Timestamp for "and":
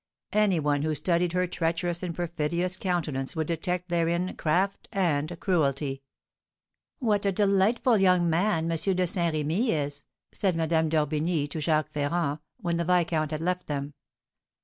2.01-2.15, 4.91-5.39